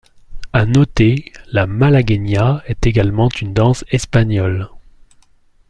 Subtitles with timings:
[0.51, 4.67] À noter, la Malagueña est également une danse espagnole.